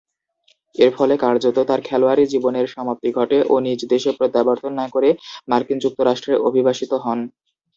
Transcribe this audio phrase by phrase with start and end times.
[0.75, 5.09] এরফলে কার্যতঃ তার খেলোয়াড়ী জীবনের সমাপ্তি ঘটে ও নিজ দেশে প্রত্যাবর্তন না করে
[5.49, 7.19] মার্কিন যুক্তরাষ্ট্রে অভিবাসিত হন।